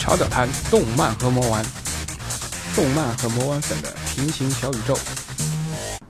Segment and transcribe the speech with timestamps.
[0.00, 1.62] 潮屌谈动漫和魔玩，
[2.74, 4.96] 动漫和魔玩粉的平行小宇宙。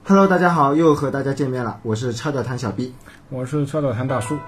[0.07, 2.95] Hello，大家好，又和大家见面了，我是超屌谈小 B。
[3.31, 4.39] 我是超屌谈大叔。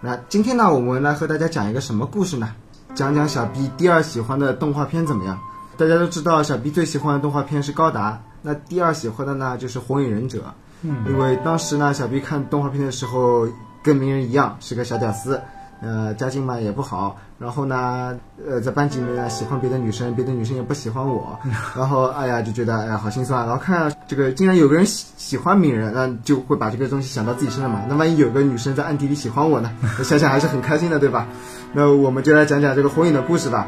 [0.00, 2.50] 那今天呢，我们来和大家讲一个什么故事呢？
[2.94, 5.38] 讲讲小 B 第二喜欢的动画片怎么样？
[5.76, 10.44] 大家都知道，小 B 最喜欢的动画片是高达，那第二喜欢的呢就是火影忍者。
[10.80, 13.46] 嗯，因为当时呢，小 B 看动画片的时候
[13.82, 15.38] 跟鸣人一样是个小屌丝，
[15.82, 18.16] 呃，家境嘛也不好，然后呢，
[18.48, 21.36] 呃，在班级里面呢喜欢别的女生，别的女生也不喜欢我，
[21.76, 29.72] 然后哎呀就觉得哎呀好心酸，然后看这个竟然有个人喜喜欢鸣人，那就会把这个东西想到自己身上嘛，那万一有个女生在暗地里喜欢我呢，
[30.04, 31.26] 想想还是很开心的，对吧？
[31.74, 33.66] 那我们就来讲讲这个火影的故事吧。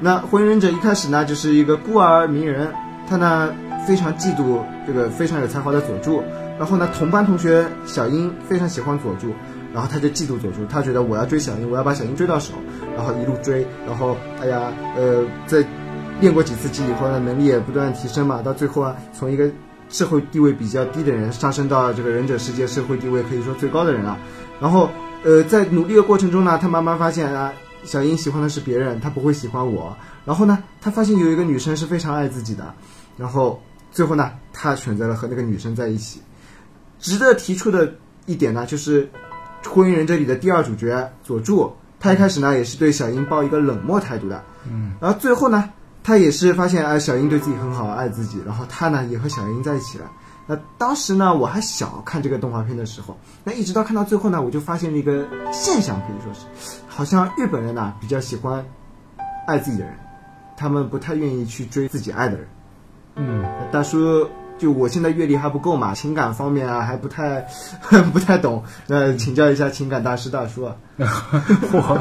[0.00, 2.68] 那火影忍者一开始呢就是一个孤儿鸣人，
[3.08, 3.50] 他呢
[3.86, 6.22] 非常嫉妒这个非常有才华的佐助。
[6.58, 9.28] 然后呢，同班同学小樱非常喜欢佐助，
[9.76, 12.54] 然后他就嫉妒佐助，他觉得我要追小樱，我要把小樱追到手，
[12.96, 15.62] 然后一路追，然后哎呀，呃，在
[16.18, 19.50] 练过几次级以后呢，能力也不断提升嘛，到最后啊，从一个
[19.90, 24.16] 社会地位比较低的人上升到这个忍者世界社会地位可以说最高的人了。
[24.62, 24.88] 然后
[25.24, 27.52] 呃，在努力的过程中呢，他慢慢发现啊，
[27.84, 29.94] 小樱喜欢的是别人，他不会喜欢我。
[30.24, 32.74] 然后呢，他发现有一个女生是非常爱自己的，
[33.18, 36.22] 然后最后呢，他选择了和那个女生在一起。
[36.98, 39.04] 值得提出的一点呢，就是
[39.68, 45.70] 《火影忍者》里的第二主角佐助，他一开始呢也是对小樱抱一个冷漠态度的，嗯，然后最后呢，
[46.02, 50.10] 他也是发现啊小樱对自己很好，爱自己，然后他呢也和小樱在一起了。
[50.46, 58.64] 那当时呢我还小，看这个动画片的时候，那一直到看到最后呢，我就发现了一个现象，可以说是，好像日本人呢比较喜欢
[59.46, 59.94] 爱自己的人，
[60.56, 62.46] 他们不太愿意去追自己爱的人。
[63.16, 67.46] 嗯，大叔，就我现在阅历还不够嘛，情感方面啊还不太
[68.12, 70.76] 不太懂，那请教一下情感大师大叔啊。
[70.98, 72.00] 我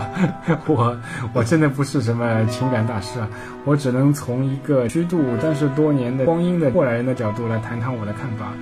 [0.67, 0.97] 我
[1.33, 3.27] 我真的不是什么情感大师啊，
[3.65, 8.53] 我只能从一个虚度但是多年的光阴的过来人的角度来谈谈我的看法。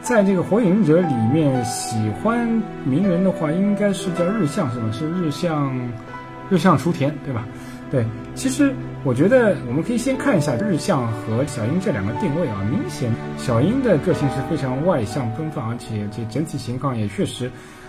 [0.00, 2.46] 在这个火影忍者里面，喜欢
[2.84, 4.88] 鸣人的话，应该是叫日向是吗？
[4.92, 5.76] 是日向
[6.48, 7.44] 日向雏田对吧？
[7.88, 8.04] 对，
[8.34, 8.74] 其实
[9.04, 12.66] 我觉得我们可以先看一下日向和小樱这两个定位啊。
[12.68, 17.48] 明显小樱的个性是非常外向奔放，而且这整体情况也确实，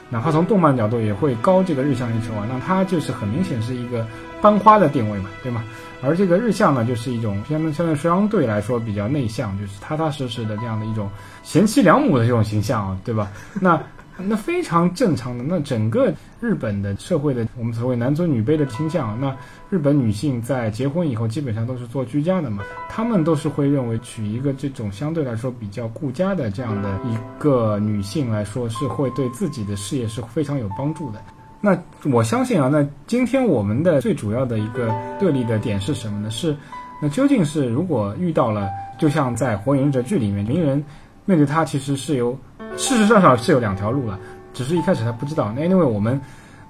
[0.09, 2.45] 哪怕从动漫角度也会高这个日向一筹啊。
[2.47, 4.05] 那它就是很明显是一个
[4.39, 5.63] 班花的定位嘛，对吗？
[6.03, 11.09] 而这个日向呢，就是一种相相对相对来说比较内向，就是踏踏实实的这样的一种
[11.41, 13.31] 贤妻良母的这种形象啊，对吧？
[13.59, 13.81] 那。
[14.19, 19.35] 那非常正常的，那整个日本的社会的我们所谓男尊女卑的倾向，那
[19.69, 31.21] 日本女性在结婚以后基本上都是做居家的嘛，她们都是会认为娶一个这种相对来说比较顾家的这样的一个女性来说，是会对自己的事业是非常有帮助的。
[31.59, 31.77] 那
[32.11, 36.29] 我相信啊，那今天我们的最主要的一个对立的点是什么呢？
[36.29, 36.55] 是
[37.01, 40.83] 那究竟是如果遇到了，就像在《火影忍者》剧里面，鸣人
[41.27, 42.35] 面对他其实是有。
[42.75, 44.19] 事实上上是有两条路了，
[44.53, 45.51] 只是一开始他不知道。
[45.55, 46.19] 那因为我们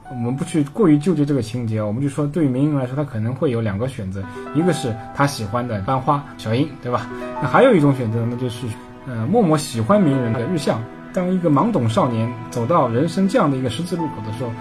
[0.09, 4.23] 我们不去过于纠结这个情节，我们就说对于鸣人来说，他可能会有两个选择，
[4.55, 7.07] 一个是他喜欢的班花小樱，对吧？
[7.41, 8.67] 那还有一种选择，那就是
[9.05, 10.81] 呃默默喜欢鸣人的日向。
[11.13, 14.51] 当一个懵懂少年走到人生这样的一个十字路口的时候，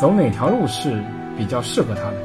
[0.00, 1.00] 走哪条路是
[1.38, 2.16] 比较适合他的？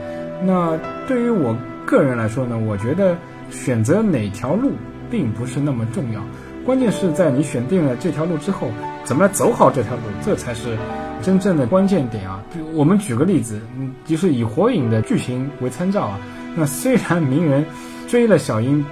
[0.44, 0.76] 那
[1.08, 1.56] 对于我
[1.86, 3.16] 个人来说呢，我觉得
[3.52, 4.72] 选择哪条路
[5.12, 6.22] 并不是那么重要。
[6.66, 8.70] 关键是在你选定了这条路之后，
[9.04, 10.78] 怎么来走好这条路，这才是
[11.22, 12.42] 真正的关键点啊！
[12.74, 16.20] 我们举个例子，嗯，就是以火影的剧情为参照啊。
[16.56, 17.66] 那虽然鸣人
[18.08, 18.86] 追了小樱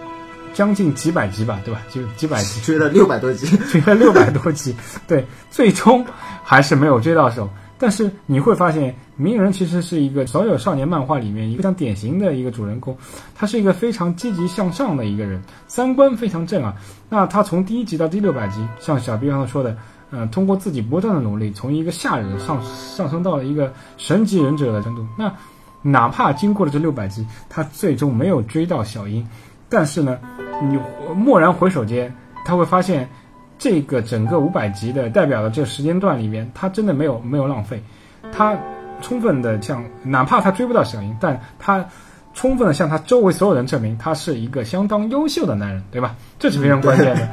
[0.54, 1.82] 将近几百集吧，对吧？
[1.92, 4.76] 就几百集， 追了六百多集， 追了六百多集，
[5.08, 6.06] 对，最终
[6.44, 7.48] 还是没有追到手。
[7.80, 12.98] 但是你会发现，鸣人其实是一个所有少年漫画里面一个非常典型的一个主人公，
[13.34, 16.76] 他是一个非常积极向上的一个人，三观非常正啊。
[17.08, 19.72] 那他从第一集到第六百集，像小 B 刚才说的，
[20.12, 25.08] 嗯、呃，通过自己不断的努力，从一个下人上上升到了一个神级忍者的程度。
[25.18, 25.34] 那
[25.82, 29.26] 哪怕经过了这六百集，他最终没有追到小樱，
[29.70, 30.20] 但是呢，
[30.70, 30.78] 你
[31.24, 33.10] 蓦然回首间，他会发现。
[33.60, 37.84] 这个整个五百集的代表的这个时间段里面，他真的没有没有浪费，
[38.32, 38.58] 他
[39.02, 41.86] 充分的向哪怕他追不到小樱，但他
[42.34, 46.16] 充分的向他周围所有人证明他是一个相当优秀的男人，对吧？
[46.40, 47.28] 这是非常关键的。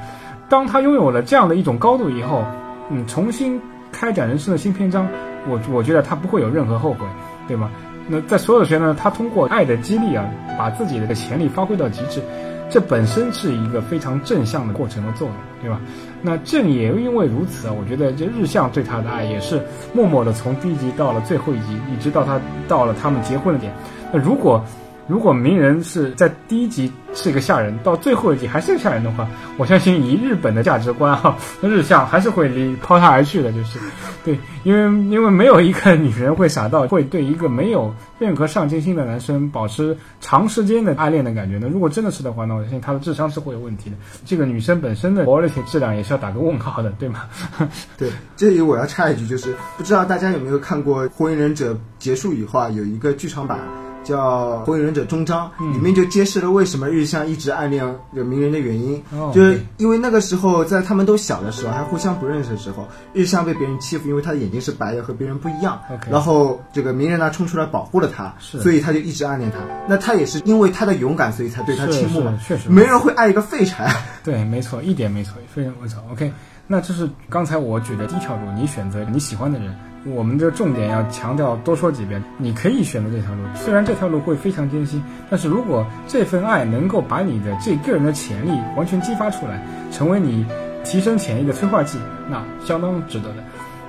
[0.48, 2.44] 当他拥有了这样的一种高度以后，
[2.90, 3.60] 嗯，重新
[3.92, 5.08] 开展人生的新篇章，
[5.48, 7.06] 我我觉得他不会有任何后悔，
[7.46, 7.70] 对吗？
[8.08, 12.20] 那在所有的时间呢，他通过爱的激励啊，把自己的潜力发挥到极致。
[12.68, 15.80] 这本身是一个非常正向的过程的作用，对吧？
[16.22, 19.62] 那正也因为如此啊，我觉得这日向对他的爱也是
[19.94, 23.72] 默默的从第一集到了最后一集，一直到他到了他们结婚的点。
[24.12, 24.64] 那如果
[25.08, 33.78] 如果鸣人是在第一集是一个下人，到最后一集还是个下人的话，我相信以日本的价值观哈，那日向还是会离抛他而去的，就是，
[34.24, 41.58] 对，因为因为没有一个女人会傻到会对一个没有任何上进心的男生保持长时间的暗恋的感觉。
[41.60, 43.96] 那如果真的是的话，那我相信他的智商是会有问题的。
[44.24, 47.22] 这个女生本身的 quality 质量也是要打个问号的，对吗？
[47.96, 53.85] 对，这里我要插一句，就是不知道大家有没有看过《火影忍者》结束以后啊，有一个剧场版。
[54.06, 59.02] 叫《火影忍者终章》，里面就揭示了为什么日向一直暗恋有鸣人的原因，
[59.34, 65.80] 就是因为那个时候在他们都小的时候，还互相不认识的时候，日向被别人欺负，因为他的眼睛是白的，和别人不一样。
[66.08, 69.58] 然后这个鸣人呢冲出来保护了他，所以他就一直暗恋他。
[69.88, 72.38] 那他也是因为他的勇敢，所以才对他倾慕嘛。
[72.46, 73.92] 确实，没人会爱一个废柴。
[74.22, 76.00] 对，没错，一点没错，非常没错。
[76.12, 76.32] OK，
[76.68, 79.74] 那这是刚才我举的第一条路，你选择你喜欢的人。
[80.08, 90.46] 我们的重点要强调多说几遍，你可以选择这条路，虽然这条路会非常艰辛，但是如果这份爱能够把你的这个人的潜力完全激发出来，成为你
[90.84, 91.98] 提升潜力的催化剂，
[92.30, 93.36] 那相当值得的。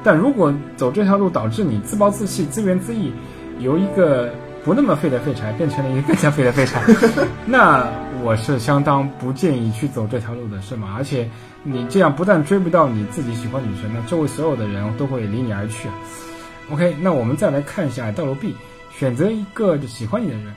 [0.03, 3.11] 但如果走这条路导致你自暴自弃、自怨自艾，
[3.59, 4.31] 由一个
[4.63, 6.81] 不那么废的废柴变成了一个更加废的废柴，
[7.45, 7.87] 那
[8.23, 10.93] 我是相当不建议去走这条路的，是吗？
[10.97, 11.29] 而且。
[11.63, 15.89] 你这样不但追不到你自己喜欢女生，那周围所有的人都会离你而去。
[16.71, 18.55] OK，那我们再来看一下道路 B，
[18.97, 20.53] 选择一个喜欢你的人。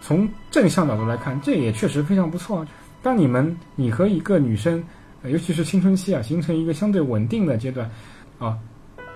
[0.00, 2.68] 从正向角度来看，这也确实非常不错啊。
[3.02, 4.84] 当你们你和一个女生，
[5.24, 7.90] 尤其是青春期啊，形成一个相对稳定的阶段
[8.38, 8.56] 啊，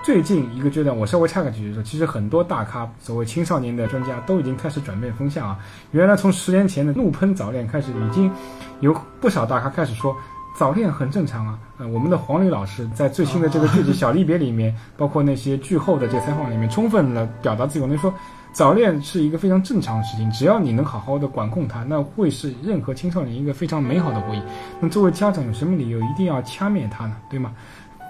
[0.03, 5.59] 最近一个阶段，我稍微插个句说，其实很多大咖，所谓青少年的专家都已经开始转变风向啊。
[5.91, 8.31] 原来从十年前的怒喷早恋开始，已经
[8.81, 10.17] 有不少大咖开始说。
[10.59, 18.11] 早恋很正常啊，呃，我们的黄磊老师在最新的这个剧集《小离别》里面，包括那些剧后的这个采访里面，充分的表达自己我能，说
[18.55, 24.43] 早恋是一个非常正常的事情，只要你能好好的管控它，那会是任何青少年一个非常美好的回忆。
[24.81, 27.19] 那作为家长，有什么理由一定要掐灭它呢？
[27.29, 27.53] 对吗？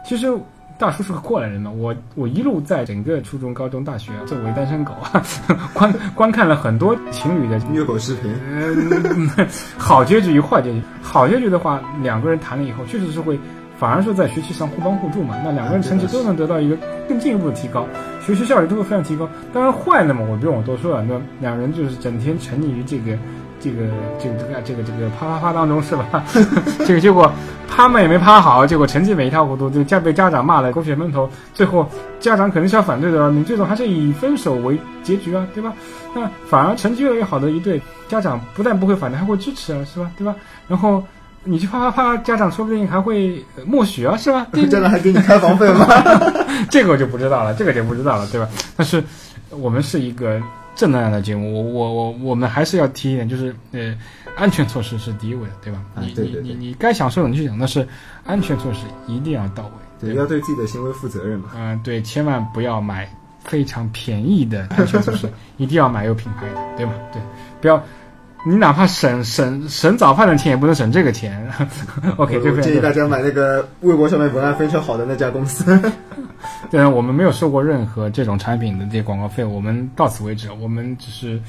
[0.06, 0.32] 其实。
[0.78, 4.92] 大叔是个过来人嘛，我我一路在整个初中、高中、大学作为单身狗，
[5.72, 8.30] 观观看了很多情侣的虐狗视频。
[8.46, 9.30] 嗯，
[9.78, 10.82] 好结局与坏结局。
[11.02, 13.38] 好结局的话，两个人谈了以后，确实是会，
[13.78, 15.34] 反而是在学习上互帮互助嘛。
[15.42, 16.76] 那两个人成绩都能得到一个
[17.08, 17.86] 更进一步的提高，
[18.20, 19.26] 学习效率都会非常提高。
[19.54, 23.16] 当然坏的嘛，我不用我多说了，那两人就是整天沉溺于这个。
[23.58, 23.82] 这个
[24.18, 26.24] 这个这个这个这个啪啪啪当中是吧？
[26.86, 27.30] 这个结果
[27.68, 31.28] 啪嘛也没啪好，结果成绩没一塌糊涂，就家被家长骂了狗血闷头。
[31.54, 31.88] 最后
[32.20, 35.72] 家长肯定是要反对的，你最终还是以分手为结局啊，对吧？
[36.14, 40.10] 那反而成绩越来越好的一对，家长不但不会反对，还会支持啊，是吧？
[40.16, 40.34] 对吧？
[40.68, 41.02] 然后
[41.44, 44.46] 你去啪啪啪，家长说不定还会默许啊，是吧？
[44.70, 45.86] 家长还给你开房费吗？
[46.70, 48.48] 这个我就不知道了，这个就不知道了，对吧？
[48.76, 49.02] 但是
[49.50, 50.40] 我们是一个。
[50.76, 53.96] 正能量的节目，我我我我们还是要提一点，就是呃，
[54.36, 55.82] 安全措施是第一位的，对吧？
[55.98, 57.86] 你你你你该享受的你去享但是
[58.24, 61.50] 安全措施一定要到位，对，要对自己的行为负责任嘛。
[61.56, 63.08] 嗯，对，千万不要买
[63.42, 66.92] 非常便宜的安全措施， 一定要买有品牌的，对吗？
[67.12, 67.20] 对，
[67.60, 67.82] 不要。
[68.48, 71.44] 你哪怕省省省早饭的钱，也不能省这个钱。
[72.16, 75.76] OK，我建议大家买那个微博上面文案非常好的那家公司。
[76.70, 80.48] 对啊，我们没有收过任何这种产品的这些广告费，我们到此为止。
[80.60, 81.40] 我们只是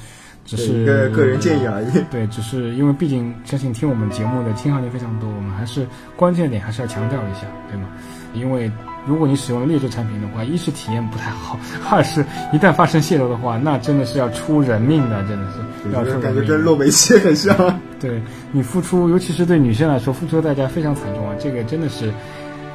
[0.44, 1.90] 只是一个个人建议而已。
[2.10, 7.86] 对，只是因为毕竟相信听我们节目的青少年非常多，我们还是关键点还是要强调一下，对吗？
[8.34, 8.70] 因为。
[9.06, 11.58] 如果你使用劣质产品的话，一是体验不太好，
[11.90, 16.22] 二是一旦发生泄漏的话，那真的是要出人命的，真的是要出人命。
[16.24, 17.56] 感觉跟漏煤气很像。
[17.98, 18.20] 对
[18.52, 21.34] 你付出，尤其是对女生来说，付出的代价非常惨重啊！
[21.40, 22.12] 这个真的是，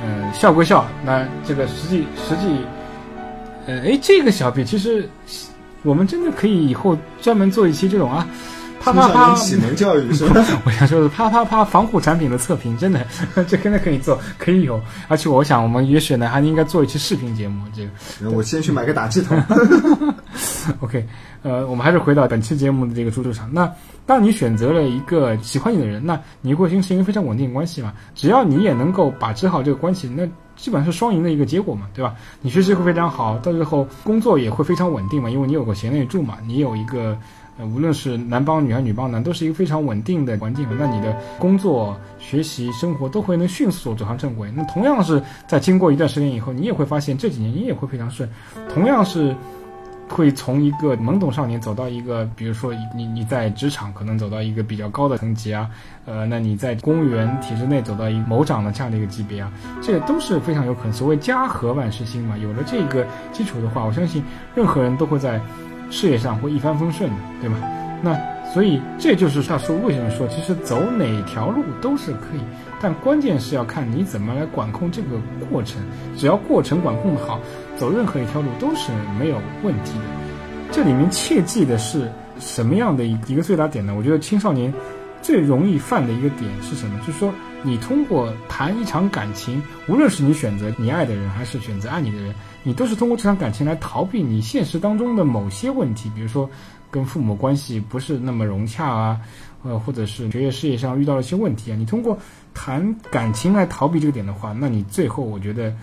[0.03, 2.65] 嗯，笑归笑，那这个实际实际，
[3.67, 5.07] 呃，哎，这个小品其实
[5.83, 8.27] 我们真的可以以后专门做一期这种啊。
[8.83, 9.33] 啪啪啪！
[9.35, 10.43] 启蒙教育是吧？
[10.65, 13.05] 我想说的啪啪啪防护产品的测评，真的，
[13.47, 14.79] 这真的可以做，可以有。
[15.07, 17.63] 而且我想，我们也许呢，还应该做一期视频节目。
[17.73, 17.85] 这
[18.25, 19.41] 个，我先去买个打气筒。
[20.81, 21.05] OK，
[21.43, 23.49] 呃，我们还是回到本期节目的这个主场。
[23.53, 23.71] 那
[24.05, 27.93] 当你选择了一个喜欢你的人，那你会形成一个非常稳定的关系嘛？
[28.13, 32.13] 只要你也能够把持好这个关系，那基本上是双赢的一个结果嘛，对吧？
[32.41, 37.17] 你学习会非常好，到最后工作也会非常稳定嘛，因为你有个贤内助嘛，你有一个。
[37.57, 40.67] 呃，无论是男帮女还是女帮男，都是一个非常稳定的环境。
[40.79, 44.51] 那你的工作、学习、生活都会能迅速走上正轨。
[44.55, 48.27] 那同样是在经过一段时间以后，你也会发现这几年你也会非常顺。
[48.73, 49.35] 同样是
[50.09, 55.69] 会从一个懵懂少年走到一个，比如说你你在职场可能走到一个比较高的层级啊，
[56.05, 60.93] 呃，那你在公务员体制内走到一某长的这样的一个级别啊，这都是非常有可能。
[60.93, 64.23] 所谓家和万事兴嘛，有了这个基础的话，我相信
[64.55, 65.39] 任何人都会在。
[65.93, 67.57] 事业上会一帆风顺的，对吗？
[68.01, 68.19] 那
[68.51, 72.41] 所以这就是大叔为什么说，其实走哪条路都是可以，
[72.81, 75.09] 但关键是要看你怎么来管控这个
[75.51, 75.79] 过程。
[76.17, 77.39] 只要过程管控的好，
[77.77, 80.05] 走任何一条路都是没有问题的。
[80.71, 83.93] 这里面切记的是什么样的一个最大点呢？
[83.95, 84.73] 我觉得青少年
[85.21, 86.99] 最容易犯的一个点是什么？
[87.05, 87.31] 就是说，
[87.61, 92.33] 你通过谈一场感情，无论是你选择你爱的人，还是选择爱你的人，
[92.63, 96.49] 你都是通过这场感情来逃避你现实当中的某些问题，比如说。
[96.93, 99.19] 跟父母关系不是那么融洽啊，
[99.63, 102.15] 呃，或者是学业事业上遇到了一些问题啊，你通过
[102.53, 105.75] 谈感情来逃避这个点的话，那你最后我觉得，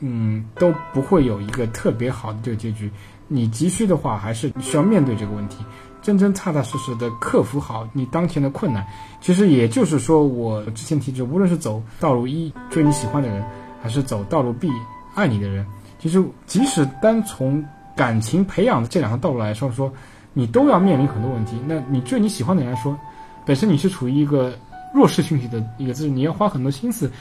[0.00, 2.90] 嗯，都不会有一个特别好的这个结局。
[3.28, 5.64] 你急需的话，还是需要面对这个问题，
[6.02, 8.84] 真真踏踏实实的克服好你当前的困难。
[9.20, 13.44] 其实也就是说，我之前提出，无论是走道路一追你喜欢的人，
[13.80, 14.68] 还是走道路 B
[15.14, 15.64] 爱你的人，
[16.02, 17.64] 其实即使单从
[17.96, 19.90] 感情培养的这两个道路来说说。
[20.34, 21.58] 你都要面临很多问题。
[21.66, 22.98] 那你对你喜欢的人来说，
[23.44, 24.54] 本身你是处于一个
[24.94, 27.12] 弱势群体的一个，就是你要花很多心思，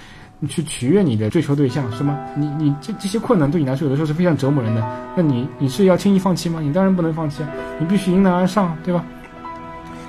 [0.47, 2.17] 去取悦你的追求对象，是吗？
[2.38, 4.81] 你你这这些困难对你来说，有的时候是非常折磨人的。
[5.13, 6.61] 那你你是要轻易放弃吗？
[6.61, 7.50] 你当然不能放弃啊！
[7.81, 9.03] 你必须迎难而上，对吧？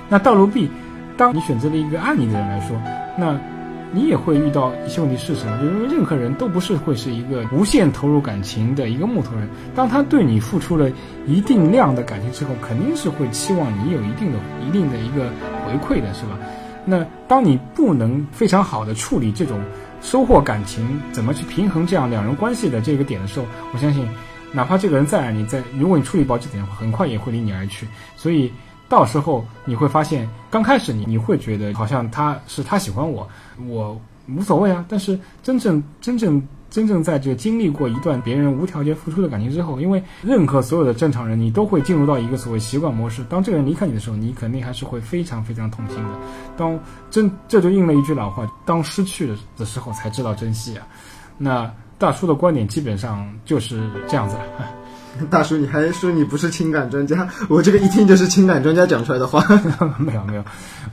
[0.07, 0.71] 那道路 B，
[1.17, 2.77] 当你选择了一个爱你的人来说，
[3.17, 3.37] 那。
[3.93, 5.57] 你也会遇到一些问题是什么？
[5.61, 9.47] 就是任何人都不是会是一个无限投入感情的一个木头人。
[9.75, 10.91] 当他对你付出了
[11.27, 15.29] 一定量的感情之后，肯定是会期望你有一定的、一定的一个
[15.63, 16.39] 回馈的，是吧？
[16.85, 19.61] 那当你不能非常好的处理这种
[20.01, 24.07] 收获感情，怎么去平衡这样两人关系的这个点的时候，我相信，
[24.51, 27.87] 哪怕这个人再爱你，在如果你处理不好这点的话，很快也会离你而去。
[28.17, 28.51] 所以。
[28.89, 33.27] 到时候你会发现，刚开始你你会觉得好像他是他喜欢我，
[33.67, 34.85] 我无所谓啊。
[34.87, 43.23] 但是真正真正真正在这经历过一段别人无条件付出的感情之后，因为任何所有的正常人，你都会进入到一个所谓习惯模式。
[43.29, 46.09] 当这个人离开你的时候，你肯定还是会非常非常痛心的。
[46.57, 50.85] 当真这就应了一句老话：当失去的的时候才知道珍惜啊。
[51.37, 54.82] 那大叔的观点基本上就是这样子了。
[55.29, 57.27] 大叔，你还说你不是情感专家？
[57.47, 59.43] 我这个一听就是情感专家讲出来的话。
[59.99, 60.43] 没有没有，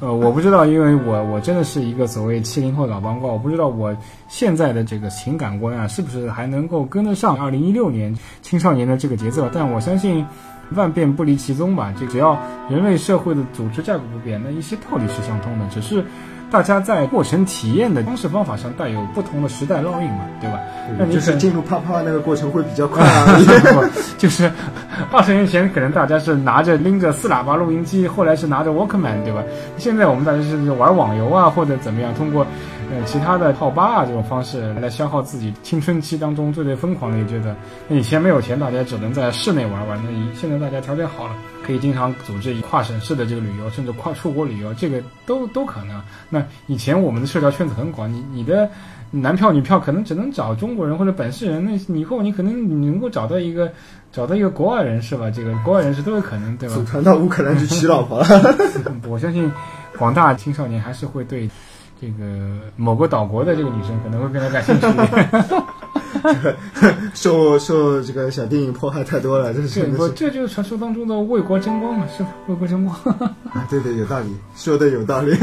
[0.00, 3.96] 呃，我不知道，因为我我真的是一个所谓七零后老帮瓜，我不知道我
[4.28, 9.48] 现在的这个情感观啊，是不是还能够跟得上二零一六年青少年的这个节奏？
[9.52, 10.24] 但我相信，
[10.72, 11.92] 万变不离其宗吧。
[11.98, 16.04] 这只要人类社会的组织架构不变，那一些道理是相通的，只是。
[16.50, 20.58] 大家在过程体验的方式方法上带有不同的时代烙印嘛，对吧？
[20.98, 23.38] 那就是进入啪啪那个过程会比较快啊。
[24.18, 24.50] 就是
[25.12, 29.42] 二十年前可能大家是拿着拎着四喇叭录音机，后来是拿着 Walkman，对吧？
[29.78, 32.44] 现在我们大家是玩网游啊，或者怎么样，通过
[32.90, 37.56] 呃其他的泡吧啊这种方式来消耗自己青春期当中最最疯狂的一阶段。
[37.88, 39.98] 那以前没有钱，大家只能在室内玩玩。
[40.04, 41.34] 那现在大家条件好了。
[41.62, 46.02] 可以经常组织跨省市的这个旅游，甚至跨出国旅游，这个都都可能。
[46.28, 48.68] 那以前我们的社交圈子很广，你你的
[49.12, 53.70] 男票女票可能只能找中国人或者本市人，那以后你可能你能够找到一个
[54.10, 55.30] 找到一个国外人士吧？
[55.30, 56.74] 这个国外人士都有可能，对吧？
[56.74, 58.24] 组团到乌克兰去娶老婆。
[59.06, 59.52] 我相信
[59.96, 61.48] 广大青少年还是会对
[62.00, 64.86] 这个某个岛国的这个女生可能会更加感兴趣。
[67.14, 72.30] 受受这个小电影迫害太多了，这是我，这就是传说当中的为国争光嘛，是吧？
[72.48, 72.96] 为国争光
[73.52, 75.36] 啊，对对，有道理，说的有道理。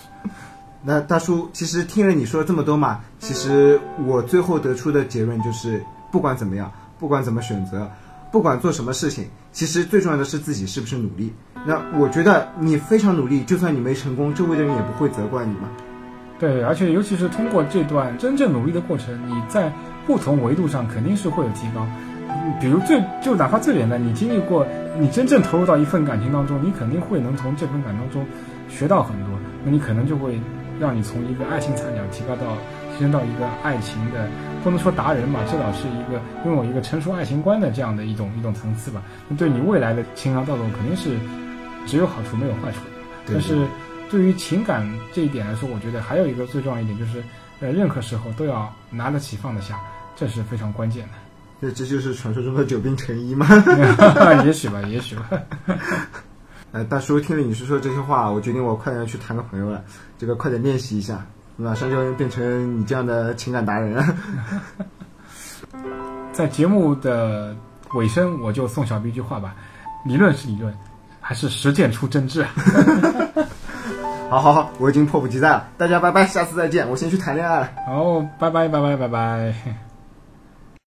[0.82, 7.90] 那大叔，其实听了你说了这么多嘛，其实我最后得出的结论就是，不管怎么样，不管怎么选择，
[8.30, 11.32] 不管做什么事情，其实最重要的是自己是不是努力。
[11.66, 15.68] 那我觉得你非常努力，就算你没成功，周围的人也不会责怪你嘛。
[16.38, 19.72] 对，而且尤其是通过这段真正努力的过程，你在。
[20.06, 21.86] 不同维度上肯定是会有提高，
[22.60, 24.66] 比如最就哪怕最简单，你经历过，
[24.98, 28.26] 你真正投入到一份感情当中，你肯定会能从这份感情当中
[28.68, 29.30] 学到很多，
[29.64, 30.38] 那你可能就会
[30.78, 32.42] 让你从一个爱情菜鸟提高到
[32.92, 34.28] 提升到一个爱情的
[34.62, 39.00] 不能说达人吧，至少是一个拥有一个成熟爱情观的这样的一种一种层次吧。
[39.26, 41.16] 那对你未来的情感道路肯定是
[41.86, 42.78] 只有好处没有坏处。
[43.26, 43.66] 但是
[44.10, 47.22] 对于情感这一点来说，我觉得还有一个最重要一点就是，
[47.60, 49.78] 呃，任何时候都要拿得起放得下。
[50.16, 51.12] 这是非常关键的，
[51.60, 53.48] 这这就是传说中的久病成医吗？
[54.46, 55.28] 也许吧，也许吧。
[56.70, 59.82] 呃，大叔听了你说说这些话，我决定我快点去谈个朋友了，
[60.16, 61.26] 这个快点练习一下，
[61.56, 64.16] 马上就变成你这样的情感达人了。
[66.32, 67.56] 在节目的
[67.94, 69.56] 尾声，我就送小 B 一句话吧：
[70.04, 70.72] 理论是理论，
[71.24, 72.44] 还是实践出真知。
[74.28, 75.68] 好好好，我已经迫不及待了。
[75.78, 76.88] 大家拜拜，下次再见。
[76.88, 77.70] 我先去谈恋爱了。
[77.86, 79.93] 好，拜拜拜拜拜拜。